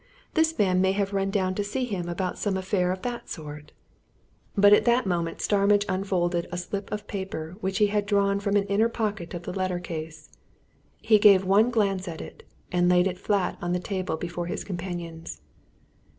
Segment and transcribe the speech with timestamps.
[0.33, 3.71] This man may have run down to see him about some affair of that sort."
[4.57, 8.55] But at that moment Starmidge unfolded a slip of paper which he had drawn from
[8.55, 10.31] an inner pocket of the letter case.
[11.03, 12.41] He gave one glance at it,
[12.71, 15.39] and laid it flat on the table before his companions.